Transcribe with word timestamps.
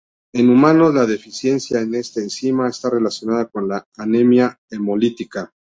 En 0.33 0.49
humanos, 0.49 0.95
la 0.95 1.05
deficiencia 1.05 1.79
en 1.79 1.93
este 1.93 2.21
enzima 2.23 2.67
está 2.67 2.89
relacionada 2.89 3.45
con 3.45 3.67
la 3.67 3.85
anemia 3.97 4.59
hemolítica. 4.71 5.53